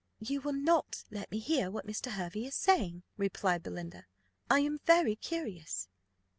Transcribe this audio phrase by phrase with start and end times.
[0.17, 2.13] "You will not let me hear what Mr.
[2.13, 4.07] Hervey is saying," replied Belinda;
[4.49, 5.89] "I am very curious."